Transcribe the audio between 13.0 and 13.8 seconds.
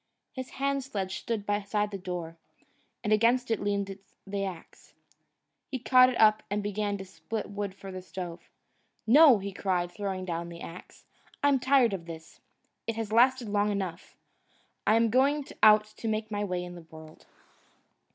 lasted long